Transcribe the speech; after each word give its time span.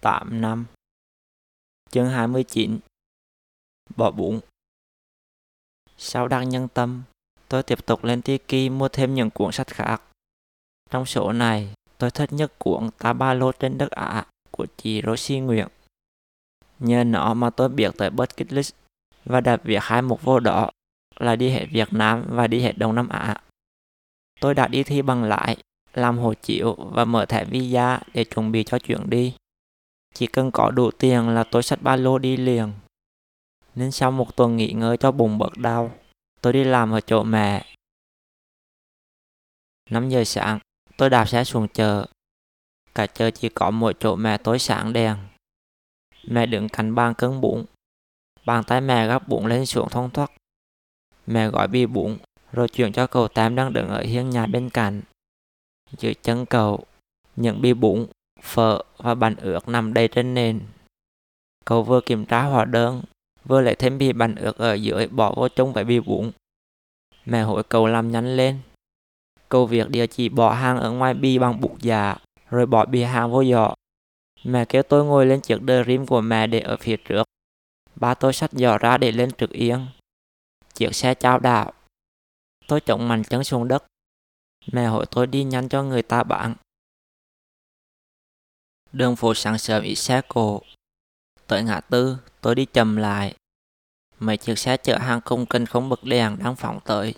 8 0.00 0.40
năm 0.40 0.66
Chương 1.90 2.08
29 2.08 2.78
Bỏ 3.96 4.10
bụng 4.10 4.40
Sau 5.96 6.28
đăng 6.28 6.48
nhân 6.48 6.68
tâm, 6.68 7.02
tôi 7.48 7.62
tiếp 7.62 7.86
tục 7.86 8.04
lên 8.04 8.22
Tiki 8.22 8.72
mua 8.72 8.88
thêm 8.88 9.14
những 9.14 9.30
cuốn 9.30 9.52
sách 9.52 9.66
khác. 9.66 10.02
Trong 10.90 11.06
số 11.06 11.32
này, 11.32 11.74
tôi 11.98 12.10
thích 12.10 12.32
nhất 12.32 12.52
cuốn 12.58 12.90
Ta 12.98 13.12
Ba 13.12 13.34
Lô 13.34 13.52
trên 13.52 13.78
đất 13.78 13.90
Ả 13.90 14.26
của 14.50 14.66
chị 14.76 15.02
Rosie 15.06 15.40
Nguyễn. 15.40 15.68
Nhờ 16.78 17.04
nó 17.04 17.34
mà 17.34 17.50
tôi 17.50 17.68
biết 17.68 17.90
tới 17.98 18.10
bucket 18.10 18.52
list 18.52 18.74
và 19.24 19.40
đặt 19.40 19.60
việc 19.64 19.82
hai 19.82 20.02
mục 20.02 20.22
vô 20.22 20.40
đó 20.40 20.70
là 21.16 21.36
đi 21.36 21.50
hết 21.50 21.66
Việt 21.70 21.92
Nam 21.92 22.24
và 22.28 22.46
đi 22.46 22.60
hết 22.60 22.72
Đông 22.78 22.94
Nam 22.94 23.08
Á. 23.08 23.40
Tôi 24.40 24.54
đã 24.54 24.68
đi 24.68 24.82
thi 24.82 25.02
bằng 25.02 25.24
lại 25.24 25.56
làm 25.94 26.18
hộ 26.18 26.34
chiếu 26.34 26.74
và 26.74 27.04
mở 27.04 27.26
thẻ 27.26 27.44
visa 27.44 28.00
để 28.14 28.24
chuẩn 28.24 28.52
bị 28.52 28.64
cho 28.64 28.78
chuyến 28.78 29.10
đi. 29.10 29.34
Chỉ 30.18 30.26
cần 30.26 30.50
có 30.50 30.70
đủ 30.70 30.90
tiền 30.90 31.28
là 31.28 31.44
tôi 31.44 31.62
xách 31.62 31.82
ba 31.82 31.96
lô 31.96 32.18
đi 32.18 32.36
liền. 32.36 32.72
Nên 33.74 33.90
sau 33.90 34.10
một 34.10 34.36
tuần 34.36 34.56
nghỉ 34.56 34.72
ngơi 34.72 34.96
cho 34.96 35.12
bụng 35.12 35.38
bớt 35.38 35.56
đau, 35.56 35.92
tôi 36.40 36.52
đi 36.52 36.64
làm 36.64 36.90
ở 36.90 37.00
chỗ 37.00 37.22
mẹ. 37.22 37.74
5 39.90 40.08
giờ 40.08 40.24
sáng, 40.24 40.58
tôi 40.96 41.10
đạp 41.10 41.26
xe 41.26 41.44
xuống 41.44 41.68
chợ. 41.68 42.06
Cả 42.94 43.06
chợ 43.06 43.30
chỉ 43.30 43.48
có 43.48 43.70
mỗi 43.70 43.94
chỗ 44.00 44.16
mẹ 44.16 44.38
tối 44.38 44.58
sáng 44.58 44.92
đèn. 44.92 45.16
Mẹ 46.24 46.46
đứng 46.46 46.68
cạnh 46.68 46.94
bàn 46.94 47.14
cân 47.14 47.40
bụng. 47.40 47.64
Bàn 48.44 48.64
tay 48.64 48.80
mẹ 48.80 49.06
gắp 49.06 49.28
bụng 49.28 49.46
lên 49.46 49.66
xuống 49.66 49.88
thông 49.88 50.10
thoát. 50.10 50.30
Mẹ 51.26 51.48
gọi 51.48 51.68
bì 51.68 51.86
bụng, 51.86 52.18
rồi 52.52 52.68
chuyển 52.68 52.92
cho 52.92 53.06
cậu 53.06 53.28
Tam 53.28 53.54
đang 53.54 53.72
đứng 53.72 53.88
ở 53.88 54.02
hiên 54.02 54.30
nhà 54.30 54.46
bên 54.46 54.70
cạnh. 54.70 55.02
Dưới 55.98 56.14
chân 56.14 56.46
cậu, 56.46 56.84
những 57.36 57.62
bì 57.62 57.74
bụng, 57.74 58.06
phở 58.42 58.82
và 58.96 59.14
bánh 59.14 59.36
ướt 59.36 59.68
nằm 59.68 59.94
đầy 59.94 60.08
trên 60.08 60.34
nền. 60.34 60.60
Cậu 61.64 61.82
vừa 61.82 62.00
kiểm 62.00 62.26
tra 62.26 62.42
hóa 62.42 62.64
đơn, 62.64 63.02
vừa 63.44 63.60
lấy 63.60 63.74
thêm 63.74 63.98
bì 63.98 64.12
bánh 64.12 64.34
ướt 64.34 64.56
ở 64.56 64.74
dưới 64.74 65.06
bỏ 65.06 65.34
vô 65.36 65.48
chung 65.48 65.72
với 65.72 65.84
bì 65.84 66.00
bún. 66.00 66.30
Mẹ 67.24 67.42
hỏi 67.42 67.62
cậu 67.68 67.86
làm 67.86 68.12
nhanh 68.12 68.36
lên. 68.36 68.58
Cậu 69.48 69.66
việc 69.66 69.88
địa 69.88 70.06
chỉ 70.06 70.28
bỏ 70.28 70.52
hàng 70.52 70.78
ở 70.78 70.90
ngoài 70.90 71.14
bì 71.14 71.38
bằng 71.38 71.60
bụng 71.60 71.76
giả, 71.80 72.16
rồi 72.50 72.66
bỏ 72.66 72.84
bì 72.84 73.02
hàng 73.02 73.30
vô 73.30 73.44
giỏ. 73.44 73.74
Mẹ 74.44 74.64
kêu 74.64 74.82
tôi 74.82 75.04
ngồi 75.04 75.26
lên 75.26 75.40
chiếc 75.40 75.58
dream 75.62 76.06
của 76.06 76.20
mẹ 76.20 76.46
để 76.46 76.60
ở 76.60 76.76
phía 76.76 76.96
trước. 76.96 77.24
Ba 77.96 78.14
tôi 78.14 78.32
xách 78.32 78.52
giỏ 78.52 78.78
ra 78.78 78.98
để 78.98 79.12
lên 79.12 79.30
trực 79.32 79.50
yên. 79.50 79.86
Chiếc 80.74 80.94
xe 80.94 81.14
trao 81.14 81.38
đảo. 81.38 81.72
Tôi 82.68 82.80
chống 82.80 83.08
mạnh 83.08 83.22
chân 83.24 83.44
xuống 83.44 83.68
đất. 83.68 83.84
Mẹ 84.72 84.86
hỏi 84.86 85.06
tôi 85.10 85.26
đi 85.26 85.44
nhanh 85.44 85.68
cho 85.68 85.82
người 85.82 86.02
ta 86.02 86.22
bạn. 86.22 86.54
Đường 88.92 89.16
phố 89.16 89.34
sáng 89.34 89.58
sớm 89.58 89.82
ít 89.82 89.94
xe 89.94 90.20
cổ. 90.28 90.62
Tới 91.46 91.62
ngã 91.62 91.80
tư, 91.80 92.18
tôi 92.40 92.54
đi 92.54 92.64
chậm 92.64 92.96
lại. 92.96 93.34
Mấy 94.18 94.36
chiếc 94.36 94.58
xe 94.58 94.76
chở 94.76 94.98
hàng 94.98 95.20
không 95.20 95.46
kênh 95.46 95.66
không 95.66 95.88
bật 95.88 96.04
đèn 96.04 96.38
đang 96.38 96.56
phóng 96.56 96.80
tới. 96.84 97.14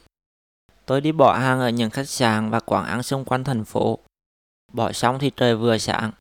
Tôi 0.86 1.00
đi 1.00 1.12
bỏ 1.12 1.38
hàng 1.38 1.60
ở 1.60 1.68
những 1.68 1.91
khách 1.91 2.08
sạn 2.08 2.50
và 2.50 2.60
quán 2.60 2.86
ăn 2.86 3.02
xung 3.02 3.24
quanh 3.24 3.44
thành 3.44 3.64
phố. 3.64 3.98
Bỏ 4.72 4.92
xong 4.92 5.18
thì 5.18 5.30
trời 5.36 5.56
vừa 5.56 5.78
sáng. 5.78 6.12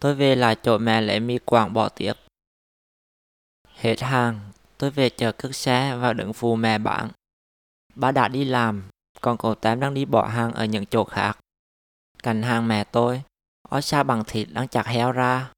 Tôi 0.00 0.14
về 0.14 0.36
lại 0.36 0.56
chỗ 0.62 0.78
mẹ 0.78 1.00
lấy 1.00 1.20
mì 1.20 1.38
quảng 1.38 1.72
bỏ 1.72 1.88
tiếp. 1.88 2.12
Hết 3.74 4.00
hàng, 4.00 4.40
tôi 4.78 4.90
về 4.90 5.10
chờ 5.10 5.32
cất 5.32 5.56
xe 5.56 5.96
và 5.96 6.12
đứng 6.12 6.32
phù 6.32 6.56
mẹ 6.56 6.78
bạn. 6.78 7.10
Ba 7.94 8.12
đã 8.12 8.28
đi 8.28 8.44
làm, 8.44 8.82
còn 9.20 9.38
cậu 9.38 9.54
Tám 9.54 9.80
đang 9.80 9.94
đi 9.94 10.04
bỏ 10.04 10.26
hàng 10.26 10.52
ở 10.52 10.64
những 10.64 10.86
chỗ 10.86 11.04
khác. 11.04 11.38
Cạnh 12.22 12.42
hàng 12.42 12.68
mẹ 12.68 12.84
tôi, 12.84 13.22
ó 13.68 13.80
xa 13.80 14.02
bằng 14.02 14.24
thịt 14.26 14.48
đang 14.52 14.68
chặt 14.68 14.86
heo 14.86 15.12
ra. 15.12 15.52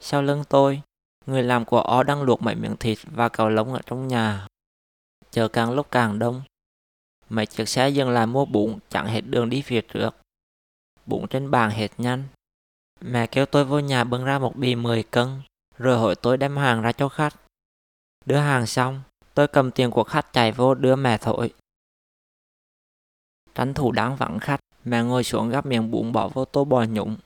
Sau 0.00 0.22
lưng 0.22 0.44
tôi, 0.48 0.82
người 1.26 1.42
làm 1.42 1.64
của 1.64 1.80
ó 1.80 2.02
đang 2.02 2.22
luộc 2.22 2.42
mấy 2.42 2.54
miếng 2.54 2.76
thịt 2.76 2.98
và 3.04 3.28
cầu 3.28 3.48
lông 3.48 3.72
ở 3.72 3.80
trong 3.86 4.08
nhà. 4.08 4.46
Chờ 5.30 5.48
càng 5.48 5.72
lúc 5.72 5.90
càng 5.90 6.18
đông. 6.18 6.42
Mấy 7.28 7.46
chiếc 7.46 7.68
xe 7.68 7.88
dừng 7.88 8.10
lại 8.10 8.26
mua 8.26 8.44
bụng 8.44 8.78
chẳng 8.88 9.06
hết 9.06 9.20
đường 9.20 9.50
đi 9.50 9.62
phía 9.62 9.80
trước. 9.80 10.16
Bụng 11.06 11.28
trên 11.28 11.50
bàn 11.50 11.70
hết 11.70 11.90
nhanh. 11.98 12.24
Mẹ 13.00 13.26
kêu 13.26 13.46
tôi 13.46 13.64
vô 13.64 13.78
nhà 13.78 14.04
bưng 14.04 14.24
ra 14.24 14.38
một 14.38 14.56
bì 14.56 14.74
10 14.74 15.02
cân, 15.02 15.42
rồi 15.78 15.98
hỏi 15.98 16.14
tôi 16.14 16.36
đem 16.36 16.56
hàng 16.56 16.82
ra 16.82 16.92
cho 16.92 17.08
khách. 17.08 17.34
Đưa 18.26 18.38
hàng 18.38 18.66
xong, 18.66 19.02
tôi 19.34 19.48
cầm 19.48 19.70
tiền 19.70 19.90
của 19.90 20.04
khách 20.04 20.32
chạy 20.32 20.52
vô 20.52 20.74
đưa 20.74 20.96
mẹ 20.96 21.18
thổi. 21.18 21.54
Tranh 23.54 23.74
thủ 23.74 23.92
đáng 23.92 24.16
vắng 24.16 24.38
khách, 24.38 24.60
mẹ 24.84 25.02
ngồi 25.02 25.24
xuống 25.24 25.50
gắp 25.50 25.66
miệng 25.66 25.90
bún 25.90 26.12
bỏ 26.12 26.28
vô 26.28 26.44
tô 26.44 26.64
bò 26.64 26.84
nhũng. 26.84 27.16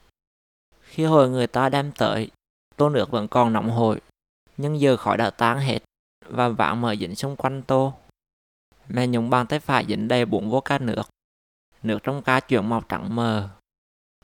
Khi 0.93 1.03
hồi 1.03 1.29
người 1.29 1.47
ta 1.47 1.69
đem 1.69 1.91
tới, 1.91 2.31
tô 2.75 2.89
nước 2.89 3.11
vẫn 3.11 3.27
còn 3.27 3.53
nóng 3.53 3.69
hổi, 3.69 4.01
nhưng 4.57 4.79
giờ 4.79 4.97
khỏi 4.97 5.17
đã 5.17 5.29
tan 5.29 5.59
hết 5.59 5.79
và 6.29 6.49
vạn 6.49 6.81
mở 6.81 6.95
dính 6.95 7.15
xung 7.15 7.35
quanh 7.35 7.63
tô. 7.63 7.93
Mẹ 8.87 9.07
nhúng 9.07 9.29
bàn 9.29 9.47
tay 9.47 9.59
phải 9.59 9.85
dính 9.89 10.07
đầy 10.07 10.25
bụng 10.25 10.49
vô 10.49 10.61
ca 10.61 10.77
nước. 10.77 11.03
Nước 11.83 11.99
trong 12.03 12.21
ca 12.21 12.39
chuyển 12.39 12.69
màu 12.69 12.81
trắng 12.89 13.15
mờ. 13.15 13.49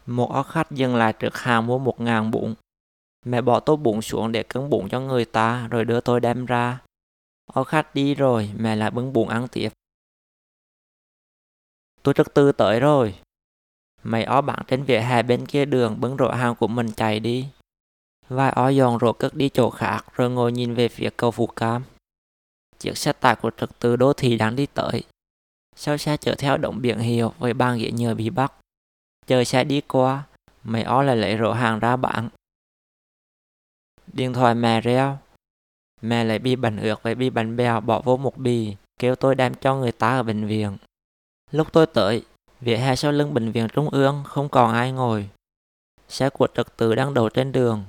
Một 0.06 0.32
ó 0.34 0.44
khách 0.44 0.72
dừng 0.72 0.96
lại 0.96 1.14
trước 1.14 1.38
hàng 1.38 1.68
mua 1.68 1.80
một 1.80 2.02
ngàn 2.02 2.32
bụng, 2.32 2.56
Mẹ 3.26 3.42
bỏ 3.42 3.60
tô 3.60 3.76
bụng 3.76 4.02
xuống 4.02 4.32
để 4.32 4.44
cân 4.44 4.70
bụng 4.70 4.90
cho 4.90 5.00
người 5.00 5.26
ta 5.26 5.68
rồi 5.68 5.86
đưa 5.86 6.02
tôi 6.02 6.20
đem 6.20 6.46
ra. 6.46 6.82
Ó 7.46 7.64
khách 7.64 7.96
đi 7.96 8.16
rồi, 8.16 8.52
mẹ 8.58 8.76
lại 8.76 8.92
bưng 8.92 9.14
bụng 9.14 9.30
ăn 9.30 9.48
tiếp. 9.48 9.70
Tôi 12.04 12.14
rất 12.14 12.34
tư 12.34 12.52
tới 12.52 12.80
rồi. 12.80 13.16
Mày 14.04 14.24
ó 14.24 14.42
bạn 14.42 14.60
trên 14.68 14.84
vỉa 14.84 15.00
hè 15.00 15.24
bên 15.24 15.46
kia 15.46 15.66
đường 15.66 16.02
bưng 16.02 16.18
rổ 16.18 16.32
hàng 16.32 16.56
của 16.56 16.68
mình 16.68 16.92
chạy 16.92 17.20
đi. 17.20 17.48
Vài 18.28 18.52
ó 18.52 18.70
dọn 18.70 19.00
rổ 19.02 19.14
cất 19.14 19.36
đi 19.36 19.50
chỗ 19.50 19.70
khác 19.70 20.06
rồi 20.16 20.30
ngồi 20.30 20.52
nhìn 20.52 20.74
về 20.74 20.88
phía 20.88 21.10
cầu 21.18 21.32
Phú 21.32 21.48
Cam. 21.48 21.84
Chiếc 22.80 22.98
xe 22.98 23.14
tải 23.14 23.36
của 23.36 23.52
trực 23.58 23.80
từ 23.80 23.96
đô 23.96 24.14
thị 24.14 24.38
đang 24.38 24.56
đi 24.56 24.66
tới. 24.66 25.04
Sau 25.76 25.98
xe 25.98 26.18
chở 26.18 26.36
theo 26.36 26.58
động 26.58 26.82
biển 26.82 27.00
hiệu 27.00 27.34
với 27.40 27.54
bàn 27.54 27.78
ghế 27.78 27.92
nhờ 27.92 28.16
bị 28.16 28.30
bắt. 28.30 28.54
Chờ 29.28 29.44
xe 29.44 29.64
đi 29.64 29.82
qua, 29.82 30.24
mày 30.64 30.84
ó 30.84 31.04
lại 31.04 31.16
lấy 31.16 31.38
rổ 31.38 31.54
hàng 31.54 31.80
ra 31.80 31.96
bán. 31.96 32.30
Điện 34.14 34.34
thoại 34.34 34.56
mẹ 34.56 34.82
reo. 34.82 35.18
Mẹ 36.02 36.24
lấy 36.24 36.40
bi 36.40 36.56
bánh 36.56 36.78
ướt 36.78 37.04
với 37.04 37.16
bi 37.16 37.30
bánh 37.30 37.56
bèo 37.56 37.82
bỏ 37.82 38.02
vô 38.02 38.18
một 38.18 38.38
bì, 38.38 38.76
kêu 39.00 39.16
tôi 39.16 39.36
đem 39.36 39.54
cho 39.54 39.76
người 39.76 39.92
ta 39.92 40.18
ở 40.18 40.24
bệnh 40.24 40.48
viện. 40.48 40.78
Lúc 41.52 41.68
tôi 41.74 41.86
tới, 41.86 42.24
vỉa 42.62 42.78
hè 42.78 42.96
sau 42.96 43.12
lưng 43.12 43.34
bệnh 43.34 43.52
viện 43.52 43.68
Trung 43.74 43.90
ương, 43.90 44.24
không 44.26 44.50
còn 44.50 44.74
ai 44.74 44.92
ngồi. 44.92 45.30
Xe 46.08 46.30
của 46.30 46.48
trật 46.56 46.78
tự 46.78 46.96
đang 46.96 47.14
đổ 47.14 47.30
trên 47.30 47.52
đường. 47.52 47.84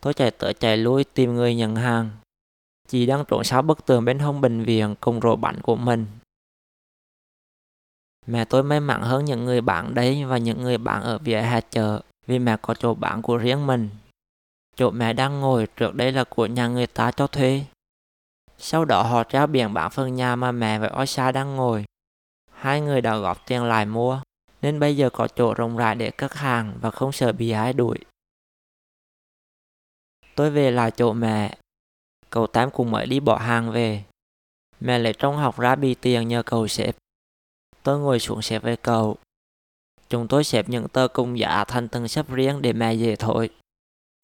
Tôi 0.00 0.14
chạy 0.14 0.30
tới 0.30 0.54
chạy 0.54 0.76
lui 0.76 1.04
tìm 1.04 1.34
người 1.34 1.54
nhận 1.54 1.76
hàng. 1.76 2.10
Chị 2.88 3.06
đang 3.06 3.24
trốn 3.28 3.44
sau 3.44 3.62
bức 3.62 3.86
tường 3.86 4.04
bên 4.04 4.18
hông 4.18 4.40
bệnh 4.40 4.64
viện 4.64 4.94
cùng 5.00 5.20
rổ 5.20 5.36
bánh 5.36 5.60
của 5.62 5.76
mình. 5.76 6.06
Mẹ 8.26 8.44
tôi 8.44 8.62
may 8.62 8.80
mắn 8.80 9.02
hơn 9.02 9.24
những 9.24 9.44
người 9.44 9.60
bạn 9.60 9.94
đấy 9.94 10.24
và 10.24 10.38
những 10.38 10.62
người 10.62 10.78
bạn 10.78 11.02
ở 11.02 11.18
vỉa 11.18 11.40
hè 11.40 11.60
chợ 11.60 12.02
vì 12.26 12.38
mẹ 12.38 12.56
có 12.62 12.74
chỗ 12.74 12.94
bạn 12.94 13.22
của 13.22 13.36
riêng 13.36 13.66
mình. 13.66 13.88
Chỗ 14.76 14.90
mẹ 14.90 15.12
đang 15.12 15.40
ngồi 15.40 15.66
trước 15.76 15.94
đây 15.94 16.12
là 16.12 16.24
của 16.24 16.46
nhà 16.46 16.68
người 16.68 16.86
ta 16.86 17.10
cho 17.10 17.26
thuê. 17.26 17.64
Sau 18.58 18.84
đó 18.84 19.02
họ 19.02 19.24
treo 19.24 19.46
biển 19.46 19.74
bán 19.74 19.90
phần 19.90 20.14
nhà 20.14 20.36
mà 20.36 20.52
mẹ 20.52 20.78
và 20.78 20.90
Osa 21.02 21.32
đang 21.32 21.56
ngồi. 21.56 21.84
Hai 22.64 22.80
người 22.80 23.00
đã 23.00 23.16
góp 23.16 23.46
tiền 23.46 23.64
lại 23.64 23.86
mua, 23.86 24.22
nên 24.62 24.80
bây 24.80 24.96
giờ 24.96 25.10
có 25.10 25.28
chỗ 25.28 25.54
rộng 25.54 25.76
rãi 25.76 25.94
để 25.94 26.10
cất 26.10 26.34
hàng 26.34 26.78
và 26.80 26.90
không 26.90 27.12
sợ 27.12 27.32
bị 27.32 27.50
ai 27.50 27.72
đuổi. 27.72 27.98
Tôi 30.34 30.50
về 30.50 30.70
lại 30.70 30.90
chỗ 30.90 31.12
mẹ. 31.12 31.58
Cậu 32.30 32.46
Tám 32.46 32.70
cùng 32.70 32.90
mới 32.90 33.06
đi 33.06 33.20
bỏ 33.20 33.38
hàng 33.38 33.72
về. 33.72 34.04
Mẹ 34.80 34.98
lấy 34.98 35.12
trong 35.18 35.36
học 35.36 35.58
ra 35.58 35.76
bị 35.76 35.94
tiền 35.94 36.28
nhờ 36.28 36.42
cậu 36.42 36.68
xếp. 36.68 36.96
Tôi 37.82 37.98
ngồi 37.98 38.20
xuống 38.20 38.42
xếp 38.42 38.58
với 38.58 38.76
cậu. 38.76 39.16
Chúng 40.08 40.28
tôi 40.28 40.44
xếp 40.44 40.68
những 40.68 40.88
tờ 40.88 41.08
cung 41.08 41.38
giá 41.38 41.64
thành 41.64 41.88
từng 41.88 42.08
xếp 42.08 42.28
riêng 42.28 42.62
để 42.62 42.72
mẹ 42.72 42.94
dễ 42.94 43.16
thổi. 43.16 43.50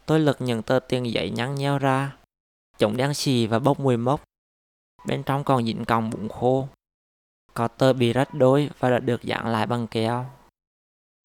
Tôi 0.06 0.20
lật 0.20 0.41
những 0.41 0.62
tờ 0.62 0.79
tiền 0.88 1.12
giấy 1.12 1.31
nhăn 1.31 1.55
nheo 1.55 1.79
ra. 1.79 2.17
Chúng 2.79 2.97
đen 2.97 3.14
xì 3.14 3.47
và 3.47 3.59
bốc 3.59 3.81
mùi 3.81 3.97
mốc. 3.97 4.23
Bên 5.06 5.23
trong 5.23 5.44
còn 5.44 5.64
dính 5.64 5.85
còng 5.85 6.11
bụng 6.11 6.29
khô. 6.29 6.69
Có 7.55 7.69
tờ 7.69 7.93
bị 7.93 8.12
rách 8.12 8.35
đôi 8.35 8.70
và 8.79 8.91
đã 8.91 8.99
được 8.99 9.23
dán 9.23 9.47
lại 9.47 9.67
bằng 9.67 9.87
keo. 9.87 10.26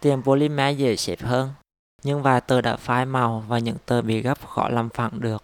Tiền 0.02 0.22
polymer 0.24 0.78
dễ 0.78 0.96
xếp 0.96 1.22
hơn, 1.22 1.50
nhưng 2.04 2.22
vài 2.22 2.42
tờ 2.42 2.62
đã 2.62 2.78
phai 2.78 3.06
màu 3.06 3.44
và 3.48 3.60
những 3.60 3.78
tờ 3.86 4.02
bị 4.02 4.22
gấp 4.22 4.48
khó 4.48 4.70
làm 4.70 4.90
phẳng 4.90 5.20
được. 5.20 5.44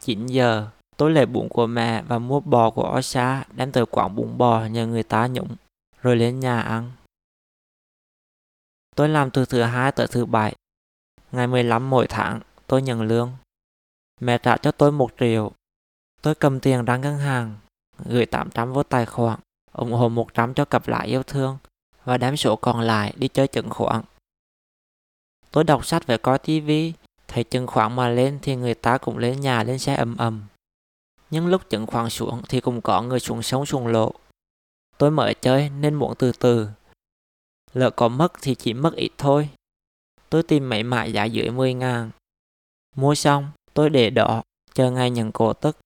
9 0.00 0.26
giờ, 0.26 0.68
tôi 0.96 1.10
lấy 1.10 1.26
bún 1.26 1.48
của 1.48 1.66
mẹ 1.66 2.02
và 2.02 2.18
mua 2.18 2.40
bò 2.40 2.70
của 2.70 2.94
Osa 2.98 3.44
đem 3.52 3.72
tới 3.72 3.86
quán 3.86 4.14
bún 4.16 4.38
bò 4.38 4.64
nhờ 4.64 4.86
người 4.86 5.02
ta 5.02 5.26
nhũng, 5.26 5.56
rồi 6.02 6.16
lên 6.16 6.40
nhà 6.40 6.60
ăn. 6.60 6.92
Tôi 8.96 9.08
làm 9.08 9.30
từ 9.30 9.44
thứ 9.44 9.62
hai 9.62 9.92
tới 9.92 10.06
thứ 10.06 10.26
bảy. 10.26 10.54
Ngày 11.32 11.46
15 11.46 11.90
mỗi 11.90 12.06
tháng, 12.06 12.40
tôi 12.66 12.82
nhận 12.82 13.02
lương. 13.02 13.32
Mẹ 14.20 14.38
trả 14.38 14.56
cho 14.56 14.72
tôi 14.72 14.92
một 14.92 15.10
triệu. 15.20 15.52
Tôi 16.22 16.34
cầm 16.34 16.60
tiền 16.60 16.84
ra 16.84 16.96
ngân 16.96 17.18
hàng, 17.18 17.54
gửi 17.98 18.26
800 18.26 18.72
vô 18.72 18.82
tài 18.82 19.06
khoản, 19.06 19.40
ủng 19.72 19.92
hộ 19.92 20.08
100 20.08 20.54
cho 20.54 20.64
cặp 20.64 20.88
lại 20.88 21.06
yêu 21.06 21.22
thương 21.22 21.58
và 22.04 22.18
đem 22.18 22.36
số 22.36 22.56
còn 22.56 22.80
lại 22.80 23.12
đi 23.16 23.28
chơi 23.28 23.48
chứng 23.48 23.70
khoán. 23.70 24.02
Tôi 25.50 25.64
đọc 25.64 25.86
sách 25.86 26.06
về 26.06 26.18
coi 26.18 26.38
tivi, 26.38 26.92
thấy 27.28 27.44
chứng 27.44 27.66
khoán 27.66 27.96
mà 27.96 28.08
lên 28.08 28.38
thì 28.42 28.56
người 28.56 28.74
ta 28.74 28.98
cũng 28.98 29.18
lên 29.18 29.40
nhà 29.40 29.62
lên 29.62 29.78
xe 29.78 29.94
ầm 29.94 30.16
ầm. 30.16 30.42
Nhưng 31.30 31.46
lúc 31.46 31.70
chứng 31.70 31.86
khoán 31.86 32.10
xuống 32.10 32.42
thì 32.48 32.60
cũng 32.60 32.80
có 32.80 33.02
người 33.02 33.20
xuống 33.20 33.42
sống 33.42 33.66
xuống 33.66 33.86
lộ. 33.86 34.12
Tôi 34.98 35.10
mới 35.10 35.34
chơi 35.34 35.70
nên 35.70 35.94
muốn 35.94 36.14
từ 36.18 36.32
từ. 36.32 36.68
Lỡ 37.72 37.90
có 37.90 38.08
mất 38.08 38.32
thì 38.42 38.54
chỉ 38.54 38.74
mất 38.74 38.94
ít 38.94 39.10
thôi. 39.18 39.48
Tôi 40.30 40.42
tìm 40.42 40.68
mấy 40.68 40.82
mại 40.82 41.12
giá 41.12 41.24
dưới 41.24 41.50
10 41.50 41.74
ngàn. 41.74 42.10
Mua 42.96 43.14
xong, 43.14 43.50
tôi 43.74 43.90
để 43.90 44.10
đó, 44.10 44.42
chờ 44.74 44.90
ngày 44.90 45.10
nhận 45.10 45.32
cổ 45.32 45.52
tức. 45.52 45.76